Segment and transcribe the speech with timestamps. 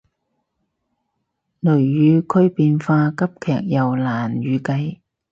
[1.59, 4.99] 雷雨區變化急劇又難預計